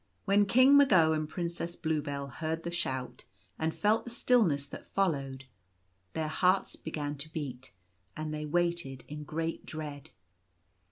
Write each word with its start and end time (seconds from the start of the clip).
When 0.25 0.47
King 0.47 0.75
Mago 0.77 1.13
and 1.13 1.29
Princess 1.29 1.75
Bluebell 1.75 2.25
heard 2.27 2.63
the 2.63 2.71
shout 2.71 3.25
and 3.59 3.71
felt 3.71 4.03
the 4.05 4.09
stillness 4.09 4.65
that 4.65 4.83
followed, 4.87 5.45
their 6.13 6.27
hearts 6.27 6.75
began 6.75 7.15
to 7.17 7.31
beat, 7.31 7.71
and 8.17 8.33
they 8.33 8.47
waited 8.47 9.03
in 9.07 9.23
great 9.25 9.63
dread. 9.63 10.09